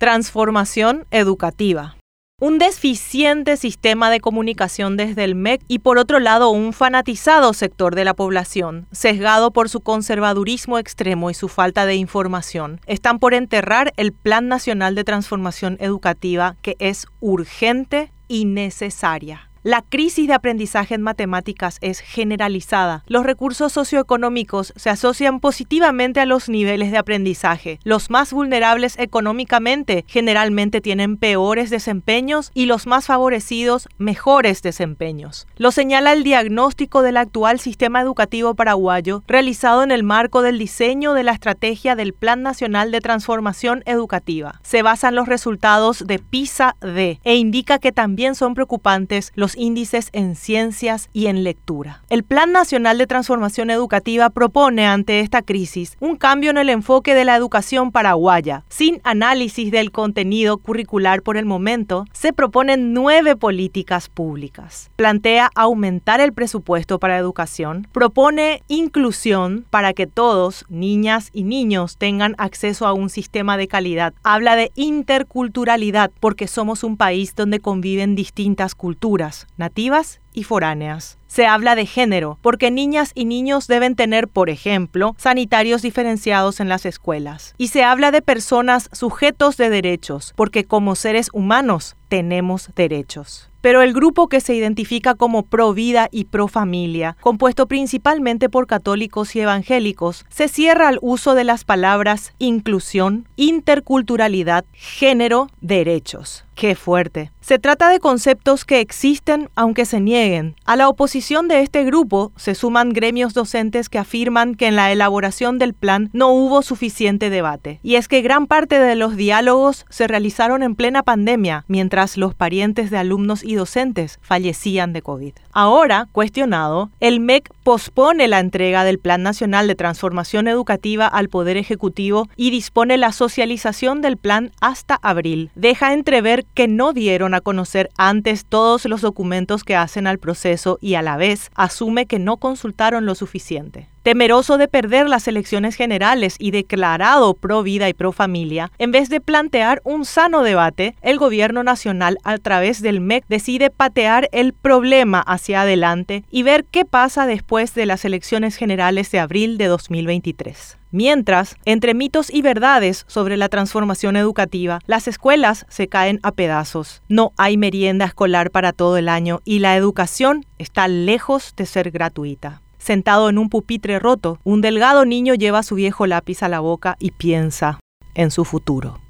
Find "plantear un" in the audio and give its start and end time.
149.20-150.06